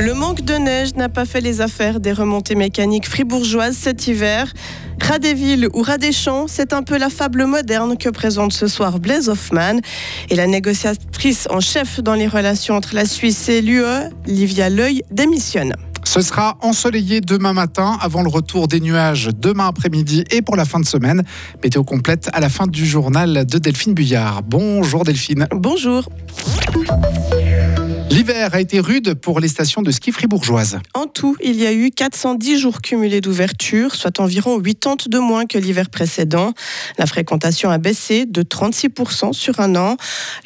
[0.00, 4.52] Le manque de neige n'a pas fait les affaires des remontées mécaniques fribourgeoises cet hiver.
[5.02, 8.52] Ras des villes ou ras des champs, c'est un peu la fable moderne que présente
[8.52, 9.80] ce soir Blaise Hoffman.
[10.30, 13.82] Et la négociatrice en chef dans les relations entre la Suisse et l'UE,
[14.26, 15.74] Livia L'œil, démissionne.
[16.04, 20.64] Ce sera ensoleillé demain matin avant le retour des nuages demain après-midi et pour la
[20.64, 21.24] fin de semaine.
[21.62, 24.42] Météo complète à la fin du journal de Delphine Buyard.
[24.44, 25.48] Bonjour Delphine.
[25.50, 26.08] Bonjour.
[28.10, 30.78] L'hiver a été rude pour les stations de ski fribourgeoises.
[30.94, 35.44] En tout, il y a eu 410 jours cumulés d'ouverture, soit environ 80 de moins
[35.44, 36.54] que l'hiver précédent.
[36.96, 39.98] La fréquentation a baissé de 36% sur un an.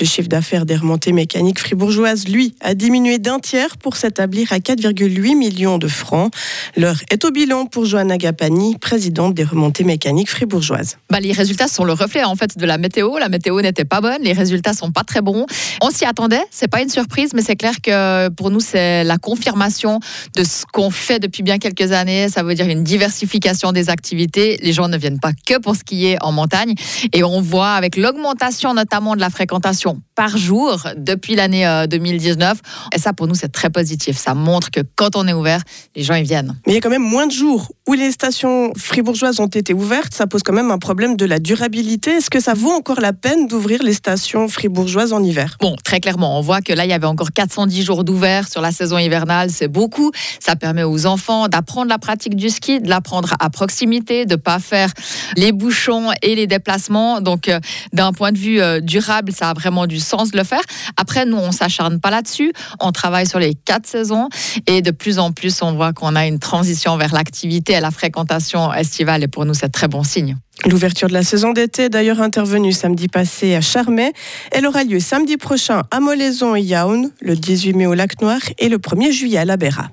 [0.00, 4.58] Le chiffre d'affaires des remontées mécaniques fribourgeoises, lui, a diminué d'un tiers pour s'établir à
[4.58, 6.32] 4,8 millions de francs.
[6.76, 10.98] L'heure est au bilan pour Johanna Gapani, présidente des remontées mécaniques fribourgeoises.
[11.10, 13.18] Bah, les résultats sont le reflet en fait de la météo.
[13.18, 15.44] La météo n'était pas bonne, les résultats sont pas très bons.
[15.82, 19.16] On s'y attendait, c'est pas une surprise, mais c'est clair que pour nous, c'est la
[19.16, 20.00] confirmation
[20.36, 22.28] de ce qu'on fait depuis bien quelques années.
[22.28, 24.58] Ça veut dire une diversification des activités.
[24.62, 26.74] Les gens ne viennent pas que pour skier en montagne.
[27.14, 32.58] Et on voit avec l'augmentation notamment de la fréquentation par jour depuis l'année 2019.
[32.58, 34.18] Euh, et ça, pour nous, c'est très positif.
[34.18, 35.62] Ça montre que quand on est ouvert,
[35.96, 36.54] les gens y viennent.
[36.66, 39.72] Mais il y a quand même moins de jours où les stations fribourgeoises ont été
[39.72, 40.12] ouvertes.
[40.12, 42.10] Ça pose quand même un problème de la durabilité.
[42.10, 45.56] Est-ce que ça vaut encore la peine d'ouvrir les stations fribourgeoises en hiver?
[45.62, 48.60] Bon, très clairement, on voit que là, il y avait encore 410 jours d'ouvert sur
[48.60, 49.50] la saison hivernale.
[49.50, 50.10] C'est beaucoup.
[50.40, 54.58] Ça permet aux enfants d'apprendre la pratique du ski, de l'apprendre à proximité, de pas
[54.58, 54.90] faire
[55.36, 57.20] les bouchons et les déplacements.
[57.20, 57.60] Donc, euh,
[57.92, 60.62] d'un point de vue euh, durable, ça a vraiment du sens de le faire.
[60.96, 62.52] Après, nous, on s'acharne pas là-dessus.
[62.80, 64.28] On travaille sur les quatre saisons
[64.66, 67.92] et de plus en plus, on voit qu'on a une transition vers l'activité et la
[67.92, 69.22] fréquentation estivale.
[69.22, 70.36] Et pour nous, c'est très bon signe.
[70.68, 74.12] L'ouverture de la saison d'été est d'ailleurs intervenue samedi passé à Charmey.
[74.50, 78.40] Elle aura lieu samedi prochain à Molaison et Yaoun, le 18 mai au Lac Noir
[78.58, 79.88] et le 1er juillet à La Béra.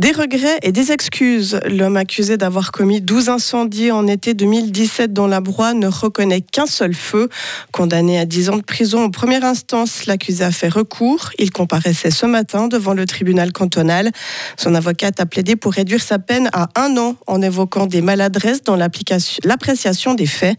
[0.00, 1.60] Des regrets et des excuses.
[1.68, 6.64] L'homme accusé d'avoir commis 12 incendies en été 2017 dans la Broye ne reconnaît qu'un
[6.64, 7.28] seul feu.
[7.70, 11.32] Condamné à 10 ans de prison en première instance, l'accusé a fait recours.
[11.38, 14.10] Il comparaissait ce matin devant le tribunal cantonal.
[14.56, 18.62] Son avocate a plaidé pour réduire sa peine à un an en évoquant des maladresses
[18.62, 20.58] dans l'appréciation des faits.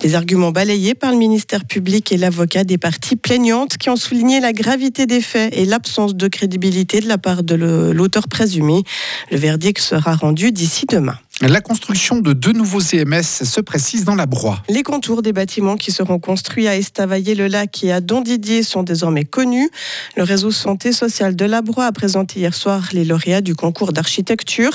[0.00, 4.40] Des arguments balayés par le ministère public et l'avocat des parties plaignantes qui ont souligné
[4.40, 8.81] la gravité des faits et l'absence de crédibilité de la part de l'auteur présumé.
[9.30, 11.18] Le verdict sera rendu d'ici demain.
[11.48, 14.62] La construction de deux nouveaux CMS se précise dans la Broye.
[14.68, 19.68] Les contours des bâtiments qui seront construits à Estavayer-le-Lac et à Don-Didier sont désormais connus.
[20.16, 23.92] Le réseau santé sociale de la Broye a présenté hier soir les lauréats du concours
[23.92, 24.70] d'architecture.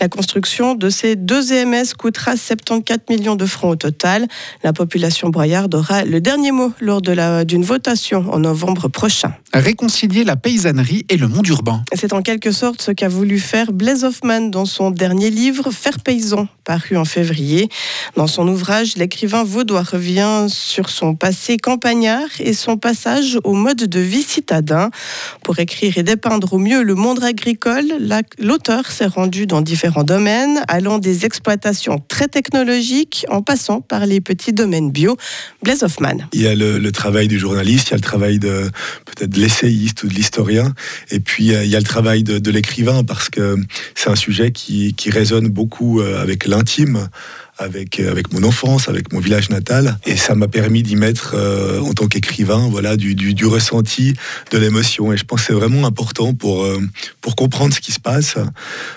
[0.00, 4.26] La construction de ces deux CMS coûtera 74 millions de francs au total.
[4.64, 9.34] La population broyarde aura le dernier mot lors d'une votation en novembre prochain.
[9.52, 11.84] Réconcilier la paysannerie et le monde urbain.
[11.94, 15.98] C'est en quelque sorte ce qu'a voulu faire Blaise Hoffman dans son dernier livre, Faire
[16.06, 17.68] paysan, paru en février.
[18.14, 23.78] Dans son ouvrage, l'écrivain vaudois revient sur son passé campagnard et son passage au mode
[23.78, 24.90] de vie citadin.
[25.42, 27.86] Pour écrire et dépeindre au mieux le monde agricole,
[28.38, 34.20] l'auteur s'est rendu dans différents domaines, allant des exploitations très technologiques en passant par les
[34.20, 35.16] petits domaines bio.
[35.64, 36.18] Blaise Hoffman.
[36.32, 38.70] Il y a le, travail du journaliste, il y a le travail de
[39.06, 40.72] peut-être de l'essayiste ou de l'historien,
[41.10, 43.56] et puis il y a le travail de, l'écrivain parce que
[43.96, 47.08] c'est un sujet qui, qui résonne beaucoup euh, avec l'intime,
[47.58, 49.98] avec, euh, avec mon enfance, avec mon village natal.
[50.06, 54.14] Et ça m'a permis d'y mettre, euh, en tant qu'écrivain, voilà, du, du, ressenti,
[54.50, 55.12] de l'émotion.
[55.12, 56.66] Et je pense que c'est vraiment important pour,
[57.20, 58.36] pour comprendre ce qui se passe.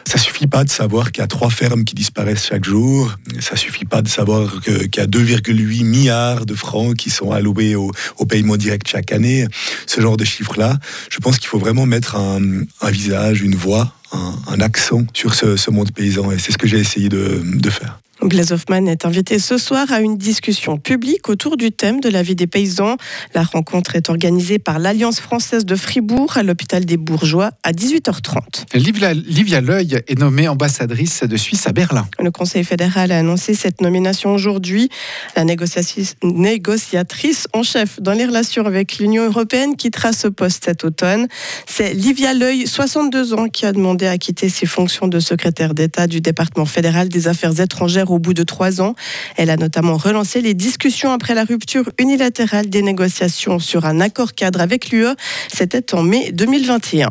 [0.08, 3.14] Ça suffit pas de savoir qu'il y a trois fermes qui disparaissent chaque jour.
[3.40, 7.76] Ça suffit pas de savoir qu'il y a 2,8 milliards de francs qui sont alloués
[7.76, 7.92] au,
[8.28, 9.48] paiement direct chaque année.
[9.88, 10.78] Ce genre de chiffres-là,
[11.10, 15.72] je pense qu'il faut vraiment mettre un, un visage, une voix un, accent sur ce,
[15.72, 16.32] monde paysan.
[16.32, 18.00] Et c'est ce que j'ai essayé de faire.
[18.22, 22.22] Blaise Hoffman est invité ce soir à une discussion publique autour du thème de la
[22.22, 22.98] vie des paysans.
[23.34, 28.76] La rencontre est organisée par l'Alliance française de Fribourg à l'hôpital des Bourgeois à 18h30.
[28.76, 32.06] Livia, Leuil est nommée ambassadrice de Suisse à Berlin.
[32.20, 34.90] Le Conseil fédéral a annoncé cette nomination aujourd'hui.
[35.38, 41.28] La négociatrice en chef dans les relations avec l'Union européenne quittera ce poste cet automne.
[41.66, 46.06] C'est Livia Leuil, 62 ans, qui a demandé à quitter ses fonctions de secrétaire d'État
[46.06, 48.96] du département fédéral des affaires étrangères au bout de trois ans.
[49.38, 54.34] Elle a notamment relancé les discussions après la rupture unilatérale des négociations sur un accord
[54.34, 55.16] cadre avec l'UE.
[55.52, 57.10] C'était en mai 2021.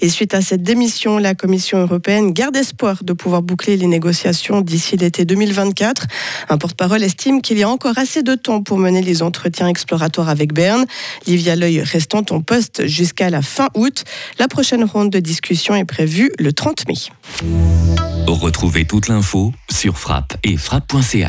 [0.00, 4.60] Et suite à cette démission, la Commission européenne garde espoir de pouvoir boucler les négociations
[4.60, 6.06] d'ici l'été 2024.
[6.48, 10.28] Un porte-parole estime qu'il y a encore assez de temps pour mener les entretiens exploratoires
[10.28, 10.84] avec Berne.
[11.26, 14.04] Livia L'œil restant en poste jusqu'à la fin août.
[14.38, 16.94] La prochaine ronde de discussion est prévue le 30 mai.
[18.26, 21.26] Retrouvez toute l'info sur frappe et frappe.ch.